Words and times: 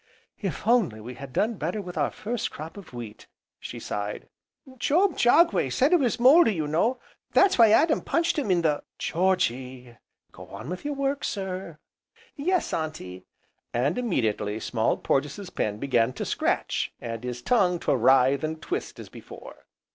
"If 0.41 0.65
only 0.65 0.99
we 0.99 1.13
had 1.13 1.31
done 1.31 1.57
better 1.59 1.79
with 1.79 1.95
our 1.95 2.09
first 2.09 2.49
crop 2.49 2.75
of 2.75 2.91
wheat!" 2.91 3.27
she 3.59 3.79
sighed. 3.79 4.27
"Job 4.79 5.15
Jagway 5.15 5.69
said 5.71 5.93
it 5.93 5.99
was 5.99 6.19
mouldy, 6.19 6.55
you 6.55 6.65
know, 6.67 6.99
that's 7.33 7.59
why 7.59 7.69
Adam 7.69 8.01
punched 8.01 8.39
him 8.39 8.49
in 8.49 8.63
the" 8.63 8.81
"Georgy, 8.97 9.95
go 10.31 10.47
on 10.47 10.69
with 10.71 10.83
your 10.85 10.95
work, 10.95 11.23
sir!" 11.23 11.77
"Yes, 12.35 12.73
Auntie!" 12.73 13.25
And 13.75 13.95
immediately 13.99 14.59
Small 14.59 14.97
Porges' 14.97 15.51
pen 15.51 15.77
began 15.77 16.13
to 16.13 16.25
scratch, 16.25 16.91
and 16.99 17.23
his 17.23 17.43
tongue 17.43 17.77
to 17.81 17.95
writhe 17.95 18.43
and 18.43 18.59
twist 18.59 18.97
as 18.99 19.07
before. 19.09 19.67